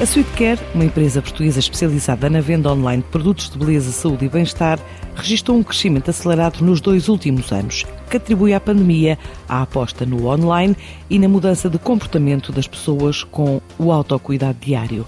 A 0.00 0.02
Sweet 0.02 0.28
Care, 0.32 0.60
uma 0.74 0.84
empresa 0.84 1.22
portuguesa 1.22 1.60
especializada 1.60 2.28
na 2.28 2.40
venda 2.40 2.70
online 2.72 3.00
de 3.00 3.08
produtos 3.10 3.48
de 3.48 3.56
beleza, 3.56 3.92
saúde 3.92 4.24
e 4.24 4.28
bem-estar, 4.28 4.80
registrou 5.14 5.56
um 5.56 5.62
crescimento 5.62 6.10
acelerado 6.10 6.64
nos 6.64 6.80
dois 6.80 7.08
últimos 7.08 7.52
anos, 7.52 7.86
que 8.10 8.16
atribui 8.16 8.52
à 8.52 8.60
pandemia 8.60 9.16
à 9.48 9.62
aposta 9.62 10.04
no 10.04 10.26
online 10.26 10.76
e 11.08 11.16
na 11.16 11.28
mudança 11.28 11.70
de 11.70 11.78
comportamento 11.78 12.50
das 12.50 12.66
pessoas 12.66 13.22
com 13.22 13.60
o 13.78 13.92
autocuidado 13.92 14.58
diário. 14.60 15.06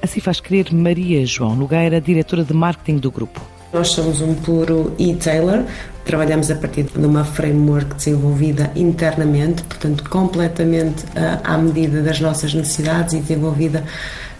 Assim 0.00 0.20
faz 0.20 0.40
crer 0.40 0.72
Maria 0.72 1.26
João 1.26 1.56
Nogueira, 1.56 2.00
diretora 2.00 2.44
de 2.44 2.54
marketing 2.54 2.98
do 2.98 3.10
grupo. 3.10 3.51
Nós 3.72 3.88
somos 3.88 4.20
um 4.20 4.34
puro 4.34 4.92
e-tailer, 4.98 5.64
trabalhamos 6.04 6.50
a 6.50 6.54
partir 6.54 6.82
de 6.82 7.06
uma 7.06 7.24
framework 7.24 7.94
desenvolvida 7.94 8.70
internamente, 8.76 9.62
portanto, 9.62 10.04
completamente 10.10 11.04
uh, 11.04 11.40
à 11.42 11.56
medida 11.56 12.02
das 12.02 12.20
nossas 12.20 12.52
necessidades 12.52 13.14
e 13.14 13.20
desenvolvida 13.20 13.82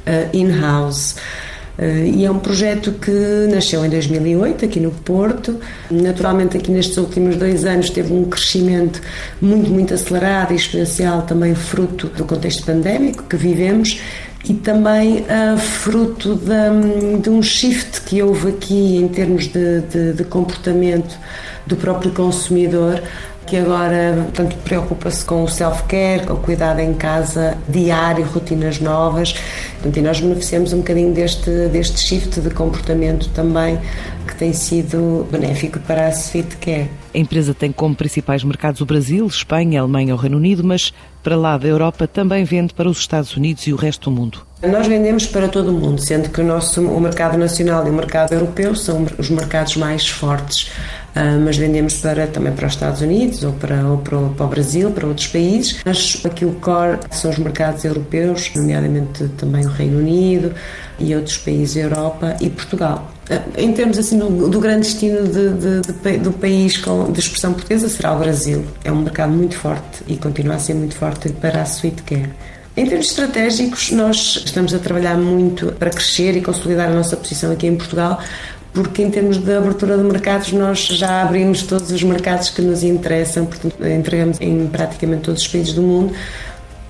uh, 0.06 0.36
in-house. 0.36 1.16
Uh, 1.78 2.04
e 2.04 2.26
é 2.26 2.30
um 2.30 2.38
projeto 2.40 2.92
que 2.92 3.48
nasceu 3.50 3.82
em 3.82 3.88
2008 3.88 4.66
aqui 4.66 4.78
no 4.78 4.90
Porto. 4.90 5.58
Naturalmente, 5.90 6.58
aqui 6.58 6.70
nestes 6.70 6.98
últimos 6.98 7.36
dois 7.36 7.64
anos 7.64 7.88
teve 7.88 8.12
um 8.12 8.24
crescimento 8.24 9.00
muito, 9.40 9.70
muito 9.70 9.94
acelerado 9.94 10.52
e 10.52 10.56
exponencial, 10.56 11.22
também 11.22 11.54
fruto 11.54 12.08
do 12.08 12.26
contexto 12.26 12.66
pandémico 12.66 13.22
que 13.22 13.36
vivemos 13.36 13.98
e 14.48 14.54
também 14.54 15.20
uh, 15.20 15.58
fruto 15.58 16.34
de, 16.34 17.18
de, 17.20 17.30
um 17.30 17.42
shift 17.42 18.00
que 18.02 18.22
houve 18.22 18.48
aqui 18.48 18.96
em 18.96 19.08
termos 19.08 19.46
de, 19.46 19.80
de, 19.82 20.12
de 20.14 20.24
comportamento 20.24 21.16
do 21.66 21.76
próprio 21.76 22.10
consumidor 22.10 23.00
que 23.46 23.56
agora 23.56 24.14
portanto, 24.24 24.56
preocupa-se 24.64 25.24
com 25.24 25.44
o 25.44 25.48
self-care, 25.48 26.26
com 26.26 26.34
o 26.34 26.36
cuidado 26.36 26.80
em 26.80 26.94
casa 26.94 27.56
diário, 27.68 28.24
rotinas 28.24 28.80
novas. 28.80 29.34
Portanto, 29.74 29.96
e 29.96 30.02
nós 30.02 30.20
beneficiamos 30.20 30.72
um 30.72 30.78
bocadinho 30.78 31.12
deste, 31.12 31.50
deste 31.68 32.00
shift 32.00 32.40
de 32.40 32.50
comportamento 32.50 33.28
também, 33.30 33.78
que 34.26 34.34
tem 34.36 34.52
sido 34.52 35.26
benéfico 35.30 35.78
para 35.80 36.06
a 36.06 36.10
Sweet 36.10 36.56
Care. 36.56 36.90
A 37.14 37.18
empresa 37.18 37.52
tem 37.52 37.70
como 37.70 37.94
principais 37.94 38.42
mercados 38.42 38.80
o 38.80 38.86
Brasil, 38.86 39.26
Espanha, 39.26 39.80
Alemanha 39.80 40.14
ou 40.14 40.20
Reino 40.20 40.36
Unido, 40.36 40.64
mas 40.64 40.92
para 41.22 41.36
lá 41.36 41.58
da 41.58 41.68
Europa 41.68 42.06
também 42.06 42.44
vende 42.44 42.72
para 42.72 42.88
os 42.88 42.98
Estados 42.98 43.36
Unidos 43.36 43.66
e 43.66 43.72
o 43.72 43.76
resto 43.76 44.10
do 44.10 44.16
mundo. 44.16 44.46
Nós 44.62 44.86
vendemos 44.86 45.26
para 45.26 45.48
todo 45.48 45.70
o 45.70 45.72
mundo, 45.72 46.00
sendo 46.00 46.28
que 46.28 46.40
o 46.40 46.44
nosso 46.44 46.80
o 46.80 47.00
mercado 47.00 47.36
nacional 47.36 47.84
e 47.86 47.90
o 47.90 47.92
mercado 47.92 48.32
europeu 48.32 48.74
são 48.76 49.04
os 49.18 49.28
mercados 49.28 49.76
mais 49.76 50.08
fortes. 50.08 50.70
Uh, 51.14 51.38
mas 51.44 51.58
vendemos 51.58 51.94
para, 51.98 52.26
também 52.26 52.52
para 52.54 52.66
os 52.66 52.72
Estados 52.72 53.02
Unidos 53.02 53.44
ou 53.44 53.52
para, 53.52 53.86
ou 53.86 53.98
para, 53.98 54.18
para, 54.18 54.46
o 54.46 54.48
Brasil, 54.48 54.90
para 54.90 55.06
outros 55.06 55.26
países. 55.26 55.80
Mas 55.84 56.22
aqui 56.24 56.44
o 56.44 56.52
core 56.54 56.98
são 57.10 57.30
os 57.30 57.38
mercados 57.38 57.84
europeus, 57.84 58.50
nomeadamente 58.56 59.28
também 59.36 59.66
o 59.66 59.68
Reino 59.68 59.98
Unido 59.98 60.54
e 60.98 61.14
outros 61.14 61.36
países 61.36 61.74
da 61.74 61.80
Europa 61.82 62.36
e 62.40 62.48
Portugal. 62.48 63.10
Uh, 63.30 63.60
em 63.60 63.72
termos 63.72 63.98
assim 63.98 64.18
do, 64.18 64.48
do 64.48 64.58
grande 64.58 64.86
destino 64.86 65.28
de, 65.28 65.50
de, 65.50 65.80
de, 65.80 66.18
do 66.18 66.32
país 66.32 66.78
com, 66.78 67.12
de 67.12 67.20
expressão 67.20 67.52
portuguesa 67.52 67.90
será 67.90 68.14
o 68.14 68.18
Brasil. 68.18 68.64
É 68.82 68.90
um 68.90 69.02
mercado 69.02 69.32
muito 69.32 69.56
forte 69.56 70.02
e 70.08 70.16
continua 70.16 70.54
a 70.54 70.58
ser 70.58 70.74
muito 70.74 70.94
forte 70.94 71.28
para 71.28 71.60
a 71.60 71.64
Sweet 71.64 72.02
Care. 72.04 72.30
Em 72.74 72.86
termos 72.86 73.08
estratégicos, 73.08 73.90
nós 73.90 74.42
estamos 74.46 74.72
a 74.72 74.78
trabalhar 74.78 75.18
muito 75.18 75.72
para 75.72 75.90
crescer 75.90 76.34
e 76.38 76.40
consolidar 76.40 76.88
a 76.88 76.94
nossa 76.94 77.18
posição 77.18 77.52
aqui 77.52 77.66
em 77.66 77.76
Portugal, 77.76 78.18
porque 78.72 79.02
em 79.02 79.10
termos 79.10 79.36
de 79.38 79.54
abertura 79.54 79.96
de 79.96 80.02
mercados 80.02 80.52
nós 80.52 80.86
já 80.86 81.22
abrimos 81.22 81.62
todos 81.62 81.90
os 81.90 82.02
mercados 82.02 82.48
que 82.50 82.62
nos 82.62 82.82
interessam, 82.82 83.44
portanto 83.44 83.76
entregamos 83.84 84.40
em 84.40 84.66
praticamente 84.66 85.22
todos 85.22 85.42
os 85.42 85.48
países 85.48 85.74
do 85.74 85.82
mundo, 85.82 86.14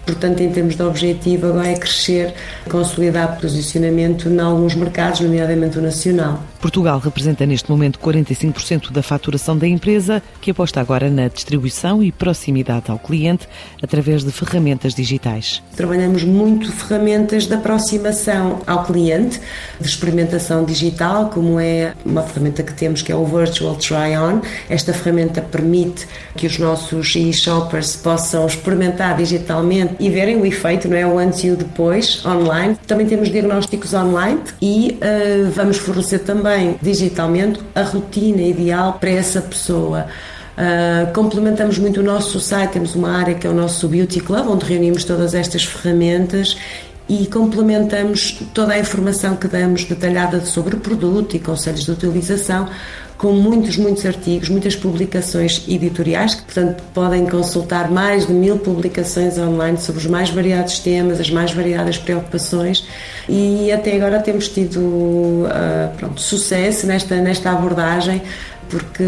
Portanto, 0.05 0.41
em 0.41 0.51
termos 0.51 0.77
de 0.77 0.83
objetivo, 0.83 1.47
agora 1.47 1.69
é 1.69 1.75
crescer, 1.75 2.35
consolidar 2.69 3.39
posicionamento 3.41 4.29
em 4.29 4.41
alguns 4.41 4.75
mercados, 4.75 5.21
nomeadamente 5.21 5.79
o 5.79 5.83
nacional. 5.83 6.43
Portugal 6.61 7.01
representa 7.01 7.45
neste 7.45 7.69
momento 7.69 7.99
45% 7.99 8.93
da 8.93 9.03
faturação 9.03 9.59
da 9.59 9.67
empresa, 9.67 10.23
que 10.41 10.53
aposta 10.53 10.81
agora 10.81 11.11
na 11.11 11.27
distribuição 11.27 12.03
e 12.03 12.13
proximidade 12.13 12.89
ao 12.89 13.01
cliente 13.01 13.49
através 13.83 14.23
de 14.23 14.31
ferramentas 14.31 14.95
digitais. 14.95 15.61
Trabalhamos 15.77 16.23
muito 16.23 16.71
ferramentas 16.71 17.47
de 17.49 17.55
aproximação 17.55 18.61
ao 18.65 18.84
cliente, 18.84 19.41
de 19.81 19.89
experimentação 19.89 20.65
digital, 20.65 21.31
como 21.31 21.59
é 21.59 21.95
uma 22.05 22.23
ferramenta 22.23 22.63
que 22.63 22.73
temos 22.73 23.03
que 23.03 23.11
é 23.11 23.17
o 23.17 23.25
Virtual 23.25 23.75
Try-On. 23.75 24.41
Esta 24.69 24.93
ferramenta 24.93 25.43
permite 25.43 26.07
que 26.37 26.47
os 26.47 26.59
nossos 26.59 27.15
e-shoppers 27.17 27.97
possam 27.97 28.47
experimentar 28.47 29.17
digitalmente 29.17 29.91
e 29.98 30.10
verem 30.10 30.36
o 30.36 30.47
efeito, 30.47 30.88
não 30.88 30.97
é? 30.97 31.06
O 31.06 31.19
antes 31.19 31.44
e 31.44 31.50
o 31.50 31.56
depois, 31.56 32.25
online. 32.25 32.76
Também 32.86 33.06
temos 33.06 33.30
diagnósticos 33.30 33.92
online 33.94 34.41
e 34.60 34.98
uh, 34.98 35.50
vamos 35.50 35.78
fornecer 35.78 36.20
também 36.20 36.76
digitalmente 36.82 37.60
a 37.75 37.82
rotina 37.82 38.42
ideal 38.42 38.98
para 39.00 39.10
essa 39.10 39.41
pessoa. 39.41 40.06
Uh, 40.53 41.12
complementamos 41.12 41.78
muito 41.78 42.00
o 42.00 42.03
nosso 42.03 42.38
site, 42.38 42.72
temos 42.72 42.94
uma 42.94 43.10
área 43.10 43.34
que 43.34 43.47
é 43.47 43.50
o 43.50 43.54
nosso 43.54 43.88
Beauty 43.88 44.20
Club, 44.20 44.48
onde 44.48 44.66
reunimos 44.66 45.04
todas 45.04 45.34
estas 45.34 45.64
ferramentas 45.64 46.56
e 47.09 47.26
complementamos 47.26 48.38
toda 48.54 48.74
a 48.74 48.78
informação 48.78 49.36
que 49.36 49.48
damos 49.48 49.84
detalhada 49.84 50.41
sobre 50.44 50.76
o 50.76 50.78
produto 50.78 51.36
e 51.36 51.38
conselhos 51.38 51.84
de 51.84 51.91
utilização 51.91 52.69
com 53.22 53.31
muitos, 53.31 53.77
muitos 53.77 54.05
artigos, 54.05 54.49
muitas 54.49 54.75
publicações 54.75 55.65
editoriais, 55.69 56.34
que 56.34 56.43
portanto 56.43 56.83
podem 56.93 57.25
consultar 57.25 57.88
mais 57.88 58.27
de 58.27 58.33
mil 58.33 58.59
publicações 58.59 59.38
online 59.38 59.78
sobre 59.78 60.00
os 60.00 60.09
mais 60.09 60.28
variados 60.28 60.81
temas, 60.81 61.21
as 61.21 61.31
mais 61.31 61.53
variadas 61.53 61.97
preocupações 61.97 62.84
e 63.28 63.71
até 63.71 63.94
agora 63.94 64.19
temos 64.19 64.49
tido 64.49 64.81
uh, 64.81 65.97
pronto, 65.97 66.21
sucesso 66.21 66.84
nesta, 66.84 67.15
nesta 67.21 67.53
abordagem 67.53 68.21
porque 68.69 69.05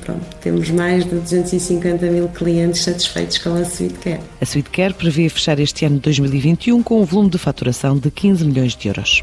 pronto, 0.00 0.24
temos 0.40 0.70
mais 0.70 1.04
de 1.04 1.16
250 1.16 2.06
mil 2.06 2.28
clientes 2.28 2.80
satisfeitos 2.80 3.36
com 3.36 3.54
a 3.54 3.62
Sweet 3.62 3.94
Care. 3.98 4.20
A 4.40 4.44
Sweet 4.44 4.70
Care 4.70 4.94
prevê 4.94 5.28
fechar 5.28 5.58
este 5.58 5.84
ano 5.84 5.96
de 5.96 6.02
2021 6.02 6.82
com 6.82 7.02
um 7.02 7.04
volume 7.04 7.28
de 7.28 7.36
faturação 7.36 7.98
de 7.98 8.10
15 8.10 8.46
milhões 8.46 8.74
de 8.74 8.88
euros. 8.88 9.22